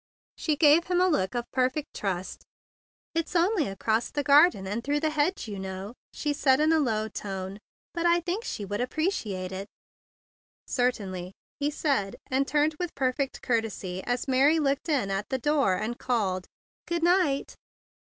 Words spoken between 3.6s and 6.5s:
across the garden and through the hedge, you know," she